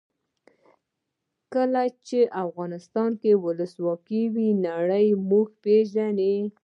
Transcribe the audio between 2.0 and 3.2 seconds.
چې افغانستان